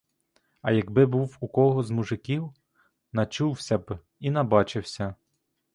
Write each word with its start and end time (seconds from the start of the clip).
А 0.61 0.71
якби 0.71 1.05
був 1.05 1.37
у 1.39 1.47
кого 1.47 1.83
з 1.83 1.91
мужиків— 1.91 2.53
начувся 3.13 3.77
б, 3.77 3.99
і 4.19 4.31
набачився. 4.31 5.15